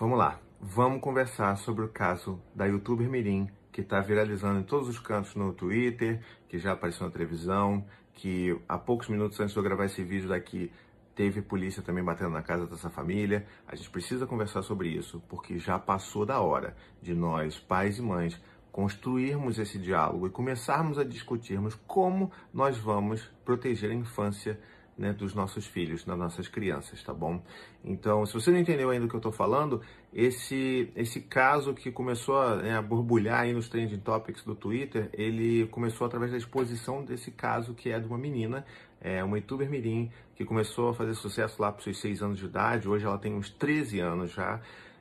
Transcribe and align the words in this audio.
vamos 0.00 0.18
lá. 0.18 0.40
Vamos 0.58 1.02
conversar 1.02 1.54
sobre 1.58 1.84
o 1.84 1.88
caso 1.88 2.40
da 2.54 2.64
youtuber 2.64 3.06
Mirim, 3.06 3.50
que 3.70 3.82
está 3.82 4.00
viralizando 4.00 4.58
em 4.58 4.62
todos 4.62 4.88
os 4.88 4.98
cantos 4.98 5.34
no 5.34 5.52
Twitter, 5.52 6.22
que 6.48 6.58
já 6.58 6.72
apareceu 6.72 7.04
na 7.06 7.12
televisão, 7.12 7.84
que 8.14 8.58
há 8.66 8.78
poucos 8.78 9.08
minutos 9.08 9.38
antes 9.38 9.52
de 9.52 9.58
eu 9.58 9.62
gravar 9.62 9.84
esse 9.84 10.02
vídeo 10.02 10.30
daqui, 10.30 10.72
teve 11.14 11.42
polícia 11.42 11.82
também 11.82 12.02
batendo 12.02 12.30
na 12.30 12.40
casa 12.40 12.66
dessa 12.66 12.88
família. 12.88 13.46
A 13.68 13.76
gente 13.76 13.90
precisa 13.90 14.26
conversar 14.26 14.62
sobre 14.62 14.88
isso, 14.88 15.22
porque 15.28 15.58
já 15.58 15.78
passou 15.78 16.24
da 16.24 16.40
hora 16.40 16.74
de 17.02 17.14
nós, 17.14 17.58
pais 17.58 17.98
e 17.98 18.02
mães, 18.02 18.40
construirmos 18.72 19.58
esse 19.58 19.78
diálogo 19.78 20.26
e 20.26 20.30
começarmos 20.30 20.98
a 20.98 21.04
discutirmos 21.04 21.74
como 21.86 22.32
nós 22.54 22.78
vamos 22.78 23.30
proteger 23.44 23.90
a 23.90 23.94
infância 23.94 24.58
né, 25.00 25.14
dos 25.14 25.34
nossos 25.34 25.66
filhos, 25.66 26.04
das 26.04 26.18
nossas 26.18 26.46
crianças, 26.46 27.02
tá 27.02 27.14
bom? 27.14 27.42
Então, 27.82 28.26
se 28.26 28.34
você 28.34 28.50
não 28.50 28.58
entendeu 28.58 28.90
ainda 28.90 29.06
o 29.06 29.08
que 29.08 29.14
eu 29.14 29.18
estou 29.18 29.32
falando, 29.32 29.80
esse, 30.12 30.92
esse 30.94 31.22
caso 31.22 31.72
que 31.72 31.90
começou 31.90 32.38
a, 32.38 32.56
né, 32.56 32.76
a, 32.76 32.82
borbulhar 32.82 33.40
aí 33.40 33.54
nos 33.54 33.66
trending 33.70 34.00
topics 34.00 34.44
do 34.44 34.54
Twitter, 34.54 35.08
ele 35.14 35.66
começou 35.68 36.06
através 36.06 36.30
da 36.30 36.36
exposição 36.36 37.02
desse 37.02 37.30
caso 37.30 37.72
que 37.72 37.88
é 37.88 37.98
de 37.98 38.06
uma 38.06 38.18
menina, 38.18 38.62
é 39.00 39.24
uma 39.24 39.38
youtuber 39.38 39.70
mirim, 39.70 40.10
que 40.36 40.44
começou 40.44 40.90
a 40.90 40.94
fazer 40.94 41.14
sucesso 41.14 41.62
lá 41.62 41.72
para 41.72 41.78
os 41.78 41.84
seus 41.84 41.98
6 41.98 42.22
anos 42.22 42.38
de 42.38 42.44
idade, 42.44 42.86
hoje 42.86 43.06
ela 43.06 43.16
tem 43.16 43.32
uns 43.32 43.48
13 43.48 44.00
anos 44.00 44.32
já, 44.32 44.60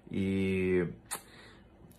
e 0.10 0.88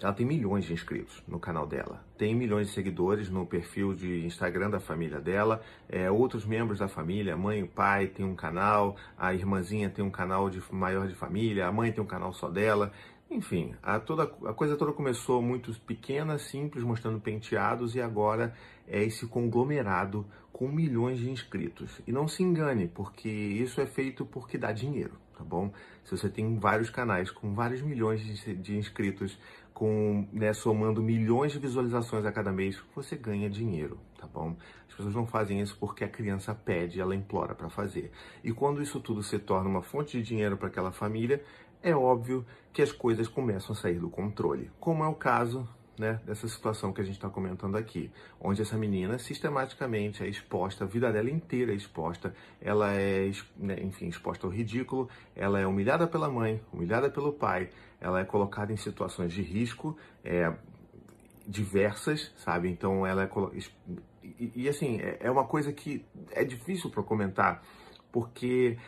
ela 0.03 0.13
tem 0.13 0.25
milhões 0.25 0.65
de 0.65 0.73
inscritos 0.73 1.23
no 1.29 1.39
canal 1.39 1.67
dela, 1.67 2.03
tem 2.17 2.35
milhões 2.35 2.69
de 2.69 2.73
seguidores 2.73 3.29
no 3.29 3.47
perfil 3.47 3.95
de 3.95 4.25
Instagram 4.25 4.71
da 4.71 4.81
família 4.81 5.21
dela. 5.21 5.61
É, 5.89 6.11
outros 6.11 6.45
membros 6.47 6.79
da 6.79 6.89
família, 6.89 7.37
mãe 7.37 7.61
e 7.61 7.67
pai, 7.67 8.07
tem 8.07 8.25
um 8.25 8.35
canal, 8.35 8.97
a 9.17 9.35
irmãzinha 9.35 9.91
tem 9.91 10.05
um 10.05 10.11
canal 10.11 10.49
de 10.49 10.63
maior 10.73 11.07
de 11.07 11.15
família, 11.15 11.67
a 11.67 11.73
mãe 11.73 11.93
tem 11.93 12.03
um 12.03 12.07
canal 12.07 12.33
só 12.33 12.49
dela. 12.49 12.93
Enfim, 13.31 13.77
a, 13.81 14.01
toda, 14.01 14.25
a 14.25 14.53
coisa 14.53 14.77
toda 14.77 14.93
começou 14.93 15.41
muito 15.41 15.73
pequena, 15.83 16.37
simples, 16.37 16.83
mostrando 16.83 17.21
penteados, 17.21 17.95
e 17.95 18.01
agora 18.01 18.53
é 18.89 19.05
esse 19.05 19.25
conglomerado 19.29 20.27
com 20.53 20.67
milhões 20.67 21.21
de 21.21 21.31
inscritos. 21.31 22.03
E 22.07 22.13
não 22.13 22.27
se 22.27 22.43
engane, 22.43 22.89
porque 22.89 23.29
isso 23.29 23.81
é 23.81 23.87
feito 23.87 24.27
porque 24.27 24.59
dá 24.59 24.73
dinheiro, 24.73 25.13
tá 25.39 25.45
bom? 25.45 25.73
Se 26.05 26.11
você 26.17 26.29
tem 26.29 26.59
vários 26.59 26.91
canais 26.91 27.31
com 27.31 27.55
vários 27.55 27.81
milhões 27.83 28.21
de, 28.21 28.55
de 28.57 28.77
inscritos, 28.77 29.39
com 29.81 30.29
né, 30.31 30.53
somando 30.53 31.03
milhões 31.03 31.53
de 31.53 31.59
visualizações 31.59 32.27
a 32.27 32.31
cada 32.31 32.53
mês, 32.53 32.79
você 32.95 33.17
ganha 33.17 33.49
dinheiro, 33.49 33.99
tá 34.19 34.27
bom? 34.27 34.55
As 34.87 34.95
pessoas 34.95 35.15
não 35.15 35.27
fazem 35.27 35.59
isso 35.59 35.75
porque 35.81 36.05
a 36.05 36.09
criança 36.09 36.55
pede, 36.55 37.01
ela 37.01 37.17
implora 37.17 37.55
para 37.55 37.71
fazer. 37.71 38.13
E 38.45 38.53
quando 38.53 38.83
isso 38.83 39.01
tudo 39.01 39.23
se 39.23 39.39
torna 39.39 39.71
uma 39.71 39.81
fonte 39.81 40.19
de 40.19 40.23
dinheiro 40.23 40.59
para 40.59 40.69
aquela 40.69 40.93
família, 40.93 41.43
é 41.83 41.97
óbvio 41.97 42.45
que 42.75 42.83
as 42.83 42.93
coisas 42.93 43.27
começam 43.27 43.73
a 43.75 43.75
sair 43.75 43.99
do 43.99 44.11
controle, 44.11 44.71
como 44.79 45.03
é 45.03 45.09
o 45.09 45.15
caso 45.15 45.67
né, 45.99 46.21
dessa 46.27 46.47
situação 46.47 46.93
que 46.93 47.01
a 47.01 47.05
gente 47.05 47.17
está 47.17 47.31
comentando 47.31 47.77
aqui, 47.77 48.11
onde 48.39 48.61
essa 48.61 48.77
menina 48.77 49.19
sistematicamente 49.19 50.23
é 50.23 50.29
exposta, 50.29 50.85
a 50.85 50.87
vida 50.87 51.11
dela 51.11 51.31
inteira 51.31 51.73
é 51.73 51.75
exposta, 51.75 52.35
ela 52.61 52.93
é, 52.93 53.31
né, 53.57 53.77
enfim, 53.83 54.09
exposta 54.09 54.47
ao 54.47 54.53
ridículo, 54.53 55.09
ela 55.35 55.59
é 55.59 55.67
humilhada 55.67 56.07
pela 56.07 56.31
mãe, 56.31 56.61
humilhada 56.71 57.11
pelo 57.11 57.33
pai, 57.33 57.71
ela 58.01 58.21
é 58.21 58.25
colocada 58.25 58.73
em 58.73 58.77
situações 58.77 59.33
de 59.33 59.43
risco 59.43 59.97
é, 60.25 60.53
diversas, 61.47 62.33
sabe? 62.39 62.69
Então 62.71 63.07
ela 63.07 63.25
é 63.25 63.31
e, 64.23 64.53
e 64.55 64.69
assim 64.69 64.99
é, 65.01 65.19
é 65.21 65.31
uma 65.31 65.45
coisa 65.45 65.73
que 65.73 66.05
é 66.31 66.45
difícil 66.45 66.91
para 66.91 67.03
comentar 67.03 67.63
porque 68.13 68.79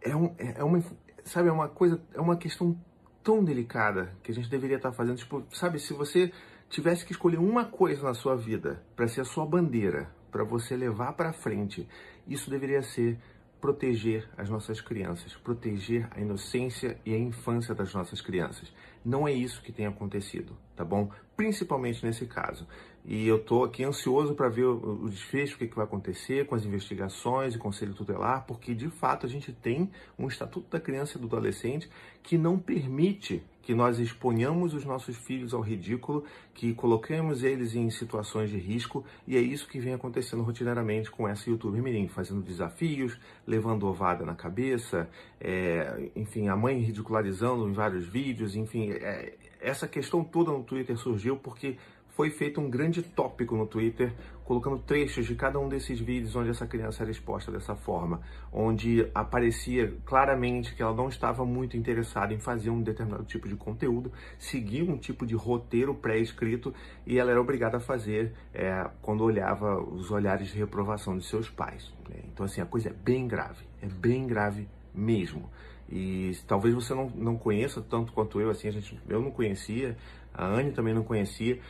é, 0.00 0.14
um, 0.14 0.34
é 0.38 0.62
uma 0.64 0.82
sabe 1.24 1.48
é 1.48 1.52
uma 1.52 1.68
coisa 1.68 2.00
é 2.14 2.20
uma 2.20 2.36
questão 2.36 2.78
tão 3.22 3.44
delicada 3.44 4.14
que 4.22 4.32
a 4.32 4.34
gente 4.34 4.48
deveria 4.48 4.76
estar 4.76 4.90
tá 4.90 4.96
fazendo 4.96 5.16
tipo 5.16 5.44
sabe 5.52 5.78
se 5.78 5.92
você 5.92 6.32
tivesse 6.68 7.04
que 7.04 7.12
escolher 7.12 7.38
uma 7.38 7.64
coisa 7.64 8.02
na 8.02 8.14
sua 8.14 8.36
vida 8.36 8.82
para 8.94 9.08
ser 9.08 9.22
a 9.22 9.24
sua 9.24 9.46
bandeira, 9.46 10.10
para 10.30 10.44
você 10.44 10.76
levar 10.76 11.14
para 11.14 11.32
frente, 11.32 11.88
isso 12.26 12.50
deveria 12.50 12.82
ser 12.82 13.18
proteger 13.60 14.28
as 14.36 14.48
nossas 14.48 14.80
crianças, 14.80 15.34
proteger 15.34 16.08
a 16.10 16.20
inocência 16.20 16.98
e 17.04 17.14
a 17.14 17.18
infância 17.18 17.74
das 17.74 17.92
nossas 17.92 18.20
crianças. 18.20 18.72
Não 19.04 19.26
é 19.26 19.32
isso 19.32 19.62
que 19.62 19.72
tem 19.72 19.86
acontecido, 19.86 20.56
tá 20.76 20.84
bom? 20.84 21.10
Principalmente 21.36 22.04
nesse 22.04 22.26
caso. 22.26 22.66
E 23.04 23.26
eu 23.26 23.38
tô 23.42 23.64
aqui 23.64 23.84
ansioso 23.84 24.34
para 24.34 24.48
ver 24.48 24.64
o, 24.64 25.08
desfecho, 25.08 25.54
o 25.56 25.58
que, 25.58 25.66
que 25.66 25.76
vai 25.76 25.84
acontecer 25.84 26.46
com 26.46 26.54
as 26.54 26.64
investigações 26.64 27.54
e 27.54 27.58
conselho 27.58 27.94
tutelar, 27.94 28.44
porque 28.46 28.74
de 28.74 28.90
fato 28.90 29.24
a 29.24 29.28
gente 29.28 29.52
tem 29.52 29.90
um 30.18 30.28
Estatuto 30.28 30.68
da 30.68 30.78
Criança 30.78 31.16
e 31.16 31.20
do 31.20 31.26
Adolescente 31.26 31.88
que 32.22 32.36
não 32.36 32.58
permite 32.58 33.42
que 33.68 33.74
nós 33.74 33.98
exponhamos 33.98 34.72
os 34.72 34.82
nossos 34.86 35.14
filhos 35.14 35.52
ao 35.52 35.60
ridículo, 35.60 36.24
que 36.54 36.72
coloquemos 36.72 37.42
eles 37.44 37.74
em 37.74 37.90
situações 37.90 38.48
de 38.48 38.56
risco, 38.56 39.04
e 39.26 39.36
é 39.36 39.40
isso 39.40 39.68
que 39.68 39.78
vem 39.78 39.92
acontecendo 39.92 40.42
rotineiramente 40.42 41.10
com 41.10 41.28
essa 41.28 41.50
YouTube 41.50 41.78
Mirim, 41.82 42.08
fazendo 42.08 42.40
desafios, 42.40 43.20
levando 43.46 43.86
ovada 43.86 44.24
na 44.24 44.34
cabeça, 44.34 45.06
é, 45.38 46.10
enfim, 46.16 46.48
a 46.48 46.56
mãe 46.56 46.80
ridicularizando 46.80 47.68
em 47.68 47.72
vários 47.74 48.06
vídeos, 48.06 48.56
enfim, 48.56 48.90
é, 48.90 49.34
essa 49.60 49.86
questão 49.86 50.24
toda 50.24 50.50
no 50.50 50.62
Twitter 50.62 50.96
surgiu 50.96 51.36
porque 51.36 51.76
foi 52.18 52.30
feito 52.30 52.62
um 52.62 52.70
grande 52.70 53.02
tópico 53.02 53.54
no 53.54 53.66
Twitter, 53.66 54.14
colocando 54.48 54.78
trechos 54.78 55.26
de 55.26 55.34
cada 55.34 55.58
um 55.58 55.68
desses 55.68 56.00
vídeos 56.00 56.34
onde 56.34 56.48
essa 56.48 56.66
criança 56.66 57.02
era 57.02 57.10
exposta 57.10 57.52
dessa 57.52 57.76
forma, 57.76 58.22
onde 58.50 59.06
aparecia 59.14 59.94
claramente 60.06 60.74
que 60.74 60.80
ela 60.80 60.94
não 60.94 61.10
estava 61.10 61.44
muito 61.44 61.76
interessada 61.76 62.32
em 62.32 62.38
fazer 62.38 62.70
um 62.70 62.80
determinado 62.80 63.24
tipo 63.24 63.46
de 63.46 63.54
conteúdo, 63.54 64.10
seguir 64.38 64.88
um 64.88 64.96
tipo 64.96 65.26
de 65.26 65.34
roteiro 65.34 65.94
pré-escrito 65.94 66.72
e 67.06 67.18
ela 67.18 67.30
era 67.30 67.38
obrigada 67.38 67.76
a 67.76 67.80
fazer 67.80 68.32
é, 68.54 68.88
quando 69.02 69.22
olhava 69.22 69.82
os 69.82 70.10
olhares 70.10 70.48
de 70.48 70.58
reprovação 70.58 71.18
de 71.18 71.26
seus 71.26 71.50
pais. 71.50 71.92
Né? 72.08 72.20
Então, 72.32 72.46
assim, 72.46 72.62
a 72.62 72.66
coisa 72.66 72.88
é 72.88 72.92
bem 72.94 73.28
grave, 73.28 73.66
é 73.82 73.86
bem 73.86 74.26
grave 74.26 74.66
mesmo. 74.94 75.50
E 75.90 76.32
talvez 76.46 76.74
você 76.74 76.94
não, 76.94 77.10
não 77.10 77.36
conheça 77.36 77.82
tanto 77.82 78.14
quanto 78.14 78.40
eu, 78.40 78.48
assim, 78.48 78.68
a 78.68 78.70
gente, 78.70 78.98
eu 79.06 79.20
não 79.20 79.30
conhecia, 79.30 79.94
a 80.32 80.46
Anne 80.46 80.72
também 80.72 80.94
não 80.94 81.04
conhecia, 81.04 81.60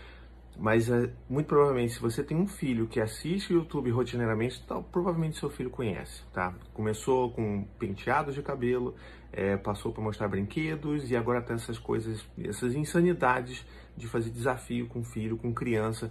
mas 0.58 0.90
é, 0.90 1.08
muito 1.30 1.46
provavelmente, 1.46 1.92
se 1.94 2.00
você 2.00 2.22
tem 2.22 2.36
um 2.36 2.46
filho 2.46 2.88
que 2.88 3.00
assiste 3.00 3.52
YouTube 3.52 3.90
rotineiramente, 3.90 4.64
tal, 4.66 4.82
provavelmente 4.82 5.38
seu 5.38 5.48
filho 5.48 5.70
conhece, 5.70 6.22
tá? 6.32 6.52
Começou 6.74 7.30
com 7.30 7.62
penteados 7.78 8.34
de 8.34 8.42
cabelo, 8.42 8.96
é, 9.32 9.56
passou 9.56 9.92
para 9.92 10.02
mostrar 10.02 10.26
brinquedos 10.26 11.10
e 11.10 11.16
agora 11.16 11.40
tem 11.40 11.54
essas 11.54 11.78
coisas, 11.78 12.26
essas 12.42 12.74
insanidades 12.74 13.64
de 13.96 14.08
fazer 14.08 14.30
desafio 14.30 14.88
com 14.88 15.04
filho, 15.04 15.36
com 15.36 15.54
criança, 15.54 16.10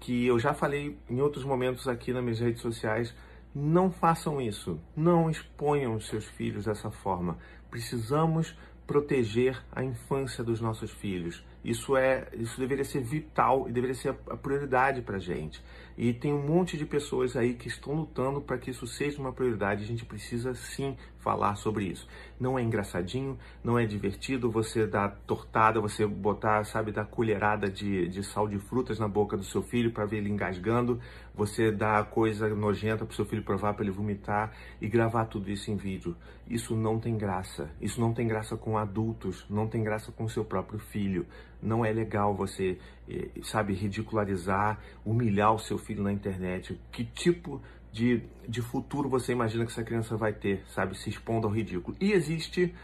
que 0.00 0.26
eu 0.26 0.38
já 0.40 0.52
falei 0.52 0.98
em 1.08 1.20
outros 1.20 1.44
momentos 1.44 1.86
aqui 1.86 2.12
nas 2.12 2.22
minhas 2.22 2.40
redes 2.40 2.60
sociais. 2.60 3.14
Não 3.54 3.92
façam 3.92 4.40
isso, 4.40 4.80
não 4.96 5.30
exponham 5.30 5.94
os 5.94 6.08
seus 6.08 6.24
filhos 6.24 6.64
dessa 6.64 6.90
forma. 6.90 7.38
Precisamos 7.70 8.58
proteger 8.86 9.62
a 9.70 9.84
infância 9.84 10.42
dos 10.42 10.60
nossos 10.60 10.90
filhos. 10.90 11.44
Isso 11.64 11.96
é, 11.96 12.28
isso 12.34 12.60
deveria 12.60 12.84
ser 12.84 13.00
vital 13.00 13.66
e 13.68 13.72
deveria 13.72 13.94
ser 13.94 14.10
a 14.28 14.36
prioridade 14.36 15.00
para 15.00 15.16
a 15.16 15.20
gente. 15.20 15.62
E 15.96 16.12
tem 16.12 16.32
um 16.32 16.44
monte 16.44 16.76
de 16.76 16.84
pessoas 16.84 17.36
aí 17.36 17.54
que 17.54 17.68
estão 17.68 17.94
lutando 17.94 18.40
para 18.40 18.58
que 18.58 18.70
isso 18.70 18.86
seja 18.86 19.20
uma 19.20 19.32
prioridade. 19.32 19.84
A 19.84 19.86
gente 19.86 20.04
precisa 20.04 20.52
sim 20.54 20.96
falar 21.18 21.54
sobre 21.54 21.86
isso. 21.86 22.06
Não 22.38 22.58
é 22.58 22.62
engraçadinho, 22.62 23.38
não 23.62 23.78
é 23.78 23.86
divertido 23.86 24.50
você 24.50 24.86
dar 24.86 25.08
tortada, 25.26 25.80
você 25.80 26.04
botar, 26.06 26.64
sabe, 26.64 26.92
dar 26.92 27.06
colherada 27.06 27.70
de, 27.70 28.08
de 28.08 28.22
sal 28.22 28.46
de 28.46 28.58
frutas 28.58 28.98
na 28.98 29.08
boca 29.08 29.36
do 29.36 29.44
seu 29.44 29.62
filho 29.62 29.92
para 29.92 30.04
ver 30.04 30.18
ele 30.18 30.28
engasgando, 30.28 31.00
você 31.34 31.70
dar 31.70 32.04
coisa 32.10 32.48
nojenta 32.54 33.06
para 33.06 33.16
seu 33.16 33.24
filho 33.24 33.42
provar, 33.42 33.72
para 33.72 33.84
ele 33.84 33.92
vomitar 33.92 34.52
e 34.80 34.88
gravar 34.88 35.26
tudo 35.26 35.50
isso 35.50 35.70
em 35.70 35.76
vídeo. 35.76 36.14
Isso 36.46 36.76
não 36.76 36.98
tem 36.98 37.16
graça. 37.16 37.70
Isso 37.80 38.00
não 38.00 38.12
tem 38.12 38.28
graça 38.28 38.56
com 38.56 38.76
adultos, 38.76 39.46
não 39.48 39.66
tem 39.66 39.82
graça 39.82 40.12
com 40.12 40.24
o 40.24 40.28
seu 40.28 40.44
próprio 40.44 40.78
filho. 40.78 41.26
Não 41.64 41.84
é 41.84 41.92
legal 41.92 42.34
você, 42.34 42.78
eh, 43.08 43.28
sabe, 43.42 43.72
ridicularizar, 43.72 44.78
humilhar 45.04 45.54
o 45.54 45.58
seu 45.58 45.78
filho 45.78 46.02
na 46.02 46.12
internet. 46.12 46.78
Que 46.92 47.04
tipo 47.04 47.60
de, 47.90 48.22
de 48.46 48.60
futuro 48.60 49.08
você 49.08 49.32
imagina 49.32 49.64
que 49.64 49.72
essa 49.72 49.82
criança 49.82 50.16
vai 50.16 50.32
ter, 50.32 50.62
sabe, 50.68 50.96
se 50.96 51.08
expondo 51.08 51.46
ao 51.46 51.52
ridículo? 51.52 51.96
E 52.00 52.12
existe 52.12 52.74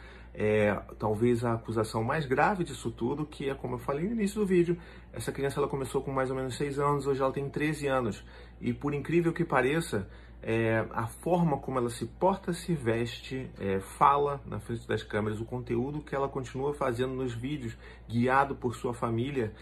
é, 0.43 0.75
talvez 0.99 1.45
a 1.45 1.53
acusação 1.53 2.03
mais 2.03 2.25
grave 2.25 2.65
disso 2.65 2.91
tudo, 2.91 3.27
que 3.27 3.51
é 3.51 3.55
como 3.55 3.75
eu 3.75 3.79
falei 3.79 4.07
no 4.07 4.13
início 4.13 4.41
do 4.41 4.47
vídeo, 4.47 4.75
essa 5.13 5.31
criança 5.31 5.61
ela 5.61 5.69
começou 5.69 6.01
com 6.01 6.11
mais 6.11 6.31
ou 6.31 6.37
menos 6.37 6.57
6 6.57 6.79
anos, 6.79 7.07
hoje 7.07 7.21
ela 7.21 7.31
tem 7.31 7.47
13 7.51 7.89
anos. 7.89 8.25
E 8.59 8.73
por 8.73 8.95
incrível 8.95 9.35
que 9.35 9.45
pareça, 9.45 10.09
é, 10.43 10.87
a 10.93 11.07
forma 11.07 11.59
como 11.59 11.77
ela 11.77 11.91
se 11.91 12.07
porta, 12.07 12.55
se 12.55 12.73
veste, 12.73 13.51
é, 13.61 13.81
fala 13.81 14.41
na 14.47 14.59
frente 14.59 14.89
das 14.89 15.03
câmeras, 15.03 15.43
o 15.43 15.45
conteúdo 15.45 16.01
que 16.01 16.15
ela 16.15 16.27
continua 16.27 16.73
fazendo 16.73 17.13
nos 17.13 17.35
vídeos, 17.35 17.77
guiado 18.09 18.55
por 18.55 18.75
sua 18.75 18.95
família, 18.95 19.53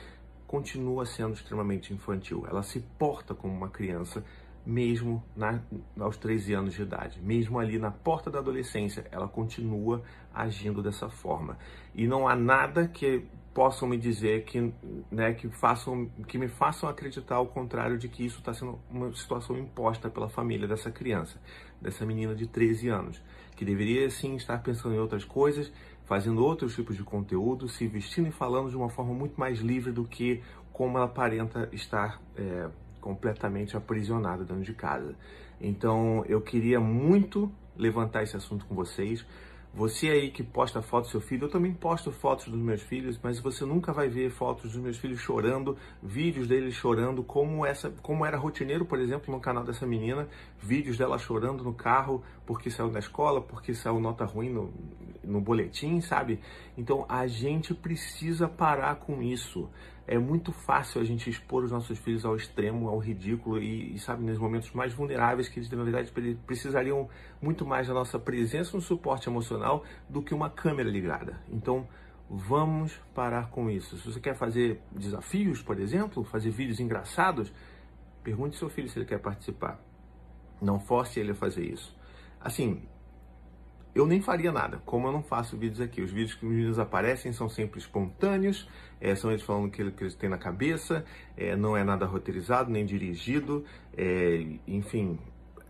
continua 0.47 1.05
sendo 1.05 1.35
extremamente 1.35 1.93
infantil. 1.93 2.47
Ela 2.49 2.63
se 2.63 2.79
porta 2.97 3.35
como 3.35 3.53
uma 3.53 3.69
criança 3.69 4.25
mesmo 4.69 5.25
na, 5.35 5.63
aos 5.99 6.19
13 6.19 6.53
anos 6.53 6.75
de 6.75 6.83
idade. 6.83 7.19
Mesmo 7.23 7.59
ali 7.59 7.79
na 7.79 7.91
porta 7.91 8.31
da 8.31 8.39
adolescência, 8.39 9.07
ela 9.11 9.27
continua 9.27 10.03
agindo 10.33 10.83
dessa 10.83 11.09
forma. 11.09 11.57
E 11.95 12.07
não 12.07 12.29
há 12.29 12.37
nada 12.37 12.87
que 12.87 13.25
possam 13.55 13.89
me 13.89 13.97
dizer 13.97 14.45
que, 14.45 14.71
né, 15.11 15.33
que, 15.33 15.49
façam, 15.49 16.11
que 16.27 16.37
me 16.37 16.49
façam 16.49 16.87
acreditar 16.87 17.37
ao 17.37 17.47
contrário 17.47 17.97
de 17.97 18.11
que 18.11 18.27
isso 18.27 18.41
está 18.41 18.53
sendo 18.53 18.79
uma 18.91 19.11
situação 19.15 19.57
imposta 19.57 20.11
pela 20.11 20.29
família 20.29 20.69
dessa 20.69 20.91
criança, 20.91 21.41
dessa 21.81 22.05
menina 22.05 22.35
de 22.35 22.47
13 22.47 22.89
anos, 22.89 23.23
que 23.57 23.65
deveria 23.65 24.11
sim 24.11 24.37
estar 24.37 24.63
pensando 24.63 24.95
em 24.95 24.99
outras 24.99 25.25
coisas, 25.25 25.73
fazendo 26.05 26.45
outros 26.45 26.75
tipos 26.75 26.95
de 26.95 27.03
conteúdo, 27.03 27.71
se 27.71 27.87
vestindo 27.87 28.29
e 28.29 28.33
falando 28.33 28.69
de 28.69 28.77
uma 28.77 28.91
forma 28.91 29.15
muito 29.15 29.41
mais 29.41 29.61
livre 29.61 29.93
do 29.93 30.05
que 30.05 30.43
como 30.75 30.99
ela 30.99 31.07
aparenta 31.07 31.71
estar 31.73 32.21
é, 32.37 32.69
completamente 33.01 33.77
aprisionada 33.77 34.45
dentro 34.45 34.63
de 34.63 34.75
casa. 34.75 35.15
Então 35.61 36.25
eu 36.29 36.41
queria 36.41 36.81
muito 36.81 37.51
levantar 37.77 38.23
esse 38.23 38.37
assunto 38.37 38.65
com 38.67 38.75
vocês 38.75 39.25
você 39.73 40.09
aí 40.09 40.31
que 40.31 40.43
posta 40.43 40.81
fotos 40.81 41.11
do 41.11 41.13
seu 41.13 41.21
filho, 41.21 41.45
eu 41.45 41.51
também 41.51 41.73
posto 41.73 42.11
fotos 42.11 42.49
dos 42.49 42.59
meus 42.59 42.83
filhos, 42.83 43.19
mas 43.23 43.39
você 43.39 43.65
nunca 43.65 43.93
vai 43.93 44.09
ver 44.09 44.31
fotos 44.31 44.73
dos 44.73 44.83
meus 44.83 44.97
filhos 44.97 45.21
chorando, 45.21 45.77
vídeos 46.03 46.49
deles 46.49 46.75
chorando, 46.75 47.23
como 47.23 47.65
essa, 47.65 47.91
como 48.03 48.25
era 48.25 48.37
rotineiro, 48.37 48.85
por 48.85 48.99
exemplo, 48.99 49.33
no 49.33 49.41
canal 49.41 49.63
dessa 49.63 49.87
menina, 49.87 50.27
vídeos 50.59 50.97
dela 50.97 51.19
chorando 51.19 51.63
no 51.63 51.75
carro 51.75 52.23
porque 52.47 52.71
saiu 52.71 52.91
da 52.91 52.99
escola, 52.99 53.41
porque 53.41 53.75
saiu 53.75 54.01
nota 54.01 54.25
ruim 54.25 54.49
no, 54.49 54.73
no 55.23 55.41
boletim, 55.41 56.01
sabe? 56.01 56.41
Então 56.77 57.05
a 57.09 57.27
gente 57.27 57.75
precisa 57.75 58.49
parar 58.49 58.97
com 58.97 59.23
isso 59.23 59.69
é 60.09 60.17
muito 60.19 60.53
fácil 60.53 61.03
a 61.03 61.05
gente 61.05 61.29
expor 61.29 61.63
os 61.63 61.71
nossos 61.71 61.99
filhos 61.99 62.25
ao 62.25 62.35
extremo, 62.35 62.89
ao 62.89 62.99
ridículo 62.99 63.59
e, 63.59 63.95
e, 63.95 63.99
sabe, 63.99 64.25
nos 64.25 64.39
momentos 64.39 64.73
mais 64.73 64.95
vulneráveis 64.95 65.49
que 65.49 65.59
eles, 65.59 65.71
na 65.71 65.85
verdade, 65.85 66.11
precisariam 66.47 67.11
muito 67.43 67.67
mais 67.67 67.89
da 67.89 67.93
nossa 67.93 68.19
presença 68.19 68.75
no 68.75 68.81
suporte 68.81 69.29
emocional 69.29 69.85
do 70.09 70.23
que 70.23 70.33
uma 70.33 70.49
câmera 70.49 70.89
ligada. 70.89 71.39
Então, 71.51 71.87
vamos 72.29 72.99
parar 73.15 73.51
com 73.51 73.69
isso. 73.69 73.99
Se 73.99 74.11
você 74.11 74.19
quer 74.19 74.35
fazer 74.35 74.81
desafios, 74.91 75.61
por 75.61 75.79
exemplo, 75.79 76.25
fazer 76.25 76.51
vídeos 76.51 76.81
engraçados, 76.81 77.53
pergunte 78.25 78.55
ao 78.55 78.61
seu 78.61 78.71
filho 78.71 78.89
se 78.89 78.99
ele 78.99 79.07
quer 79.07 79.19
participar. 79.19 79.79
Não 80.61 80.81
force 80.81 81.21
ele 81.21 81.33
a 81.33 81.35
fazer 81.35 81.67
isso. 81.67 81.95
Assim, 82.41 82.83
eu 84.01 84.07
nem 84.07 84.21
faria 84.21 84.53
nada, 84.53 84.81
como 84.85 85.09
eu 85.09 85.13
não 85.13 85.23
faço 85.23 85.57
vídeos 85.57 85.81
aqui. 85.81 86.01
Os 86.01 86.11
vídeos 86.11 86.35
que 86.35 86.47
os 86.47 86.53
meninos 86.53 86.79
aparecem 86.79 87.33
são 87.33 87.49
sempre 87.49 87.79
espontâneos, 87.79 88.69
é, 89.01 89.15
são 89.15 89.31
eles 89.31 89.43
falando 89.43 89.67
o 89.67 89.71
que, 89.71 89.91
que 89.91 90.05
eles 90.05 90.15
têm 90.15 90.29
na 90.29 90.39
cabeça, 90.39 91.05
é, 91.37 91.57
não 91.57 91.77
é 91.77 91.85
nada 91.85 92.07
roteirizado 92.07 92.71
nem 92.71 92.85
dirigido, 92.85 93.65
é, 93.97 94.47
enfim, 94.67 95.19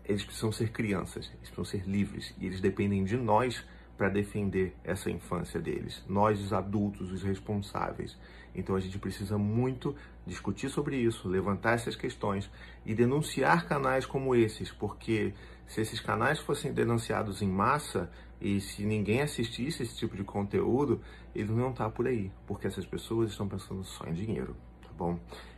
eles 0.05 0.23
precisam 0.23 0.51
ser 0.51 0.71
crianças, 0.71 1.31
eles 1.37 1.49
precisam 1.49 1.65
ser 1.65 1.83
livres 1.89 2.35
e 2.39 2.45
eles 2.45 2.59
dependem 2.59 3.03
de 3.03 3.15
nós 3.17 3.63
para 3.97 4.09
defender 4.09 4.75
essa 4.83 5.11
infância 5.11 5.59
deles, 5.59 6.03
nós, 6.07 6.39
os 6.39 6.53
adultos, 6.53 7.11
os 7.11 7.21
responsáveis. 7.21 8.17
Então 8.55 8.75
a 8.75 8.79
gente 8.79 8.97
precisa 8.97 9.37
muito 9.37 9.95
discutir 10.25 10.69
sobre 10.69 10.97
isso, 10.97 11.27
levantar 11.27 11.73
essas 11.73 11.95
questões 11.95 12.49
e 12.85 12.95
denunciar 12.95 13.67
canais 13.67 14.05
como 14.05 14.33
esses, 14.33 14.71
porque 14.71 15.33
se 15.69 15.79
esses 15.79 16.01
canais 16.01 16.39
fossem 16.39 16.73
denunciados 16.73 17.41
em 17.41 17.47
massa 17.47 18.11
e 18.41 18.59
se 18.59 18.85
ninguém 18.85 19.21
assistisse 19.21 19.83
esse 19.83 19.95
tipo 19.95 20.17
de 20.17 20.23
conteúdo, 20.25 20.99
eles 21.33 21.49
não 21.49 21.69
estar 21.69 21.89
por 21.91 22.07
aí, 22.07 22.29
porque 22.45 22.67
essas 22.67 22.85
pessoas 22.85 23.31
estão 23.31 23.47
pensando 23.47 23.83
só 23.85 24.05
em 24.05 24.13
dinheiro, 24.13 24.55
tá 24.81 24.89
bom? 24.97 25.17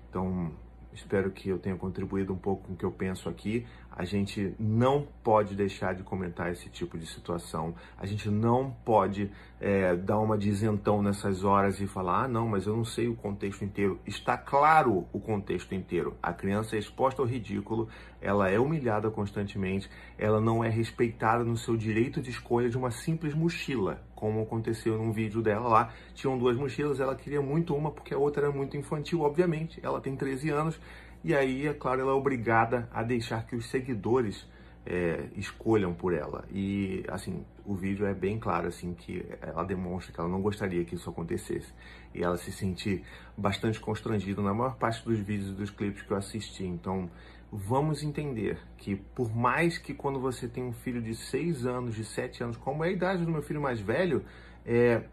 Então, 0.10 0.52
Espero 0.94 1.32
que 1.32 1.50
eu 1.50 1.58
tenha 1.58 1.76
contribuído 1.76 2.34
um 2.34 2.38
pouco 2.38 2.68
com 2.68 2.74
o 2.74 2.76
que 2.76 2.84
eu 2.84 2.92
penso 2.92 3.30
aqui. 3.30 3.66
A 3.92 4.06
gente 4.06 4.56
não 4.58 5.06
pode 5.24 5.54
deixar 5.54 5.94
de 5.94 6.02
comentar 6.02 6.52
esse 6.52 6.70
tipo 6.70 6.98
de 6.98 7.06
situação. 7.06 7.76
A 7.98 8.06
gente 8.06 8.30
não 8.30 8.72
pode 8.86 9.30
é, 9.60 9.96
dar 9.96 10.18
uma 10.20 10.38
dizentão 10.38 11.04
nessas 11.04 11.44
horas 11.44 11.80
e 11.82 11.88
falar: 11.88 12.24
ah, 12.24 12.28
não, 12.28 12.48
mas 12.48 12.66
eu 12.66 12.76
não 12.76 12.86
sei 12.86 13.08
o 13.08 13.16
contexto 13.16 13.66
inteiro. 13.66 14.00
Está 14.08 14.38
claro 14.38 15.06
o 15.12 15.20
contexto 15.20 15.76
inteiro. 15.76 16.16
A 16.24 16.32
criança 16.32 16.76
é 16.76 16.80
exposta 16.80 17.22
ao 17.22 17.28
ridículo, 17.28 17.90
ela 18.22 18.50
é 18.50 18.58
humilhada 18.58 19.12
constantemente, 19.12 19.90
ela 20.18 20.40
não 20.40 20.64
é 20.64 20.70
respeitada 20.70 21.44
no 21.44 21.58
seu 21.58 21.76
direito 21.76 22.22
de 22.22 22.30
escolha 22.30 22.70
de 22.70 22.78
uma 22.78 22.92
simples 22.92 23.34
mochila 23.34 24.02
como 24.22 24.44
aconteceu 24.44 25.00
num 25.00 25.12
vídeo 25.12 25.42
dela 25.42 25.68
lá. 25.68 25.94
Tinham 26.14 26.38
duas 26.38 26.56
mochilas, 26.56 27.00
ela 27.00 27.16
queria 27.16 27.42
muito 27.42 27.76
uma 27.76 27.90
porque 27.90 28.14
a 28.14 28.18
outra 28.20 28.46
era 28.46 28.56
muito 28.56 28.78
infantil, 28.78 29.22
obviamente. 29.22 29.80
Ela 29.82 30.00
tem 30.00 30.16
13 30.16 30.52
anos 30.52 30.80
e 31.24 31.36
aí, 31.36 31.68
é 31.68 31.74
claro, 31.74 32.02
ela 32.02 32.12
é 32.12 32.16
obrigada 32.16 32.90
a 32.92 33.04
deixar 33.04 33.46
que 33.46 33.56
os 33.56 33.70
seguidores 33.70 34.48
é, 34.86 35.28
escolham 35.36 35.94
por 35.94 36.14
ela. 36.14 36.44
E 36.52 37.04
assim, 37.08 37.46
o 37.66 37.76
vídeo 37.76 38.06
é 38.06 38.14
bem 38.14 38.40
claro 38.40 38.68
assim 38.68 38.94
que 38.94 39.26
ela 39.42 39.64
demonstra 39.64 40.12
que 40.12 40.20
ela 40.20 40.30
não 40.30 40.42
gostaria 40.42 40.84
que 40.84 40.96
isso 40.96 41.10
acontecesse. 41.10 41.72
E 42.14 42.24
ela 42.24 42.38
se 42.38 42.52
sente 42.52 43.04
bastante 43.38 43.80
constrangida 43.80 44.42
na 44.42 44.54
maior 44.54 44.76
parte 44.76 45.04
dos 45.06 45.20
vídeos 45.20 45.50
e 45.52 45.54
dos 45.54 45.70
clipes 45.70 46.02
que 46.02 46.12
eu 46.12 46.18
assisti. 46.18 46.66
Então, 46.66 47.10
vamos 47.52 48.02
entender 48.02 48.58
que 48.78 48.96
por 48.96 49.36
mais 49.36 49.78
que 49.78 49.94
quando 49.94 50.20
você 50.20 50.48
tem 50.48 50.64
um 50.64 50.74
filho 50.74 51.02
de 51.02 51.16
6 51.16 51.66
anos, 51.66 51.96
de 51.96 52.04
7 52.04 52.44
anos, 52.44 52.58
como 52.58 52.84
é 52.84 52.88
a 52.88 52.92
idade 52.92 53.24
do 53.24 53.32
meu 53.32 53.42
filho 53.42 53.62
mais 53.62 53.80
velho, 53.80 54.26
é, 54.66 55.04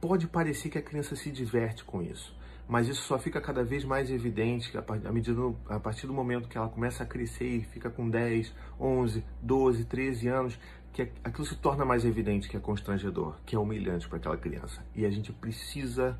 pode 0.00 0.26
parecer 0.28 0.68
que 0.68 0.78
a 0.78 0.82
criança 0.82 1.16
se 1.16 1.30
diverte 1.30 1.84
com 1.84 2.02
isso. 2.02 2.38
Mas 2.70 2.86
isso 2.86 3.02
só 3.02 3.18
fica 3.18 3.40
cada 3.40 3.64
vez 3.64 3.84
mais 3.84 4.12
evidente 4.12 4.70
a, 4.78 5.12
medida, 5.12 5.40
a 5.68 5.80
partir 5.80 6.06
do 6.06 6.12
momento 6.12 6.48
que 6.48 6.56
ela 6.56 6.68
começa 6.68 7.02
a 7.02 7.06
crescer 7.06 7.44
e 7.44 7.64
fica 7.64 7.90
com 7.90 8.08
10, 8.08 8.54
11, 8.78 9.24
12, 9.42 9.84
13 9.86 10.28
anos, 10.28 10.60
que 10.92 11.02
aquilo 11.24 11.44
se 11.44 11.56
torna 11.56 11.84
mais 11.84 12.04
evidente 12.04 12.48
que 12.48 12.56
é 12.56 12.60
constrangedor, 12.60 13.34
que 13.44 13.56
é 13.56 13.58
humilhante 13.58 14.08
para 14.08 14.18
aquela 14.18 14.36
criança. 14.36 14.84
E 14.94 15.04
a 15.04 15.10
gente 15.10 15.32
precisa 15.32 16.16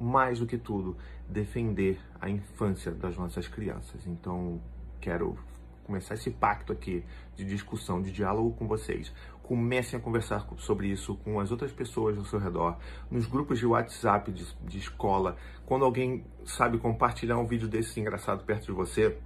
mais 0.00 0.38
do 0.38 0.46
que 0.46 0.56
tudo, 0.56 0.96
defender 1.28 1.98
a 2.20 2.30
infância 2.30 2.92
das 2.92 3.16
nossas 3.16 3.48
crianças. 3.48 4.06
Então, 4.06 4.60
quero 5.00 5.36
começar 5.82 6.14
esse 6.14 6.30
pacto 6.30 6.72
aqui 6.72 7.04
de 7.34 7.44
discussão, 7.44 8.00
de 8.00 8.12
diálogo 8.12 8.52
com 8.52 8.68
vocês. 8.68 9.12
Comecem 9.42 9.98
a 9.98 10.02
conversar 10.02 10.46
sobre 10.58 10.88
isso 10.88 11.16
com 11.16 11.40
as 11.40 11.50
outras 11.50 11.72
pessoas 11.72 12.16
ao 12.16 12.24
seu 12.24 12.38
redor, 12.38 12.78
nos 13.10 13.26
grupos 13.26 13.58
de 13.58 13.66
WhatsApp 13.66 14.30
de, 14.30 14.46
de 14.64 14.78
escola. 14.78 15.36
Quando 15.66 15.84
alguém 15.84 16.24
sabe 16.44 16.78
compartilhar 16.78 17.38
um 17.38 17.46
vídeo 17.46 17.68
desse 17.68 18.00
engraçado 18.00 18.44
perto 18.44 18.66
de 18.66 18.72
você, 18.72 19.18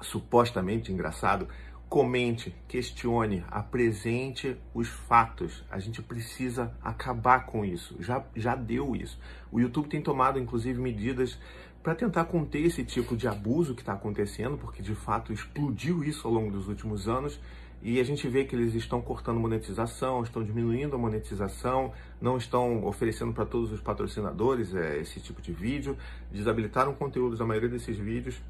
supostamente 0.00 0.92
engraçado, 0.92 1.48
comente, 1.88 2.54
questione, 2.66 3.44
apresente 3.48 4.56
os 4.74 4.88
fatos. 4.88 5.64
A 5.70 5.78
gente 5.78 6.02
precisa 6.02 6.74
acabar 6.82 7.46
com 7.46 7.64
isso. 7.64 7.96
Já, 8.00 8.24
já 8.34 8.54
deu 8.54 8.96
isso. 8.96 9.18
O 9.52 9.60
YouTube 9.60 9.88
tem 9.88 10.02
tomado, 10.02 10.38
inclusive, 10.38 10.80
medidas 10.80 11.38
para 11.82 11.94
tentar 11.94 12.24
conter 12.24 12.64
esse 12.64 12.84
tipo 12.84 13.16
de 13.16 13.28
abuso 13.28 13.74
que 13.74 13.82
está 13.82 13.92
acontecendo, 13.92 14.58
porque 14.58 14.82
de 14.82 14.94
fato 14.94 15.32
explodiu 15.32 16.02
isso 16.02 16.26
ao 16.26 16.34
longo 16.34 16.50
dos 16.50 16.68
últimos 16.68 17.08
anos. 17.08 17.38
E 17.82 18.00
a 18.00 18.04
gente 18.04 18.26
vê 18.26 18.44
que 18.44 18.56
eles 18.56 18.74
estão 18.74 19.00
cortando 19.00 19.38
monetização, 19.38 20.22
estão 20.22 20.42
diminuindo 20.42 20.96
a 20.96 20.98
monetização, 20.98 21.92
não 22.20 22.36
estão 22.36 22.84
oferecendo 22.84 23.32
para 23.32 23.44
todos 23.44 23.70
os 23.70 23.80
patrocinadores 23.80 24.74
é, 24.74 24.98
esse 24.98 25.20
tipo 25.20 25.40
de 25.40 25.52
vídeo, 25.52 25.96
desabilitaram 26.32 26.94
conteúdos 26.94 27.38
da 27.38 27.44
maioria 27.44 27.68
desses 27.68 27.96
vídeos 27.96 28.40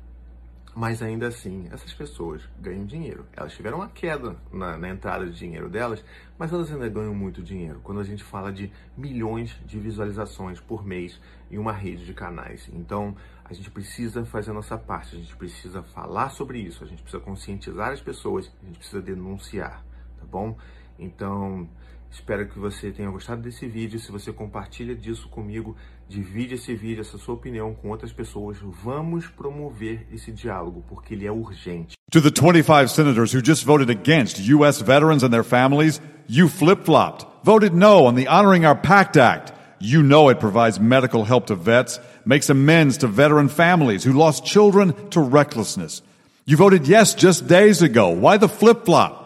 mas 0.76 1.00
ainda 1.00 1.28
assim, 1.28 1.66
essas 1.73 1.95
pessoas 1.95 2.42
ganham 2.61 2.85
dinheiro. 2.85 3.25
Elas 3.35 3.54
tiveram 3.54 3.78
uma 3.78 3.88
queda 3.88 4.37
na, 4.52 4.76
na, 4.76 4.90
entrada 4.90 5.25
de 5.25 5.33
dinheiro 5.33 5.71
delas, 5.71 6.04
mas 6.38 6.52
elas 6.52 6.71
ainda 6.71 6.87
ganham 6.87 7.14
muito 7.14 7.42
dinheiro. 7.42 7.80
Quando 7.83 7.99
a 7.99 8.04
gente 8.04 8.23
fala 8.23 8.52
de 8.52 8.71
milhões 8.95 9.59
de 9.64 9.78
visualizações 9.80 10.61
por 10.61 10.85
mês 10.85 11.18
em 11.50 11.56
uma 11.56 11.73
rede 11.73 12.04
de 12.04 12.12
canais. 12.12 12.68
Então, 12.75 13.16
a 13.42 13.54
gente 13.54 13.71
precisa 13.71 14.23
fazer 14.26 14.50
a 14.50 14.54
nossa 14.54 14.76
parte, 14.76 15.16
a 15.16 15.18
gente 15.18 15.35
precisa 15.35 15.83
falar 15.83 16.28
sobre 16.28 16.59
isso, 16.59 16.85
a 16.85 16.87
gente 16.87 17.00
precisa 17.00 17.23
conscientizar 17.23 17.92
as 17.92 18.02
pessoas, 18.02 18.52
a 18.62 18.66
gente 18.66 18.76
precisa 18.78 19.00
denunciar, 19.00 19.83
tá 20.18 20.26
bom? 20.30 20.59
Então, 20.99 21.66
Espero 22.10 22.48
que 22.48 22.58
você 22.58 22.90
tenha 22.90 23.10
gostado 23.10 23.42
desse 23.42 23.66
vídeo. 23.66 23.98
Se 24.00 24.10
você 24.10 24.32
compartilha 24.32 24.94
disso 24.94 25.28
comigo, 25.28 25.76
divide 26.08 26.54
esse 26.54 26.75
vídeo, 26.75 27.00
essa 27.00 27.18
sua 27.18 27.34
opinião 27.34 27.75
com 27.75 27.90
outras 27.90 28.12
pessoas. 28.12 28.56
Vamos 28.82 29.26
promover 29.26 30.06
esse 30.12 30.32
diálogo, 30.32 30.82
porque 30.88 31.14
ele 31.14 31.26
é 31.26 31.32
urgente. 31.32 31.96
To 32.10 32.22
the 32.22 32.30
25 32.30 32.88
senators 32.88 33.34
who 33.34 33.42
just 33.44 33.64
voted 33.64 33.90
against 33.90 34.38
U.S. 34.48 34.80
veterans 34.80 35.22
and 35.22 35.30
their 35.30 35.44
families, 35.44 36.00
you 36.28 36.48
flip-flopped, 36.48 37.26
voted 37.44 37.75
no 37.75 38.06
on 38.06 38.14
the 38.14 38.28
Honoring 38.28 38.64
Our 38.64 38.76
Pact 38.76 39.16
Act. 39.16 39.52
You 39.78 40.02
know 40.02 40.30
it 40.30 40.40
provides 40.40 40.80
medical 40.80 41.25
help 41.25 41.46
to 41.48 41.54
vets, 41.54 42.00
makes 42.25 42.48
amends 42.48 42.96
to 42.98 43.08
veteran 43.08 43.48
families 43.48 44.04
who 44.04 44.12
lost 44.12 44.44
children 44.44 44.94
to 45.10 45.20
recklessness. 45.20 46.02
You 46.46 46.56
voted 46.56 46.86
yes 46.86 47.14
just 47.14 47.46
days 47.46 47.82
ago. 47.82 48.08
Why 48.08 48.38
the 48.38 48.48
flip-flop? 48.48 49.25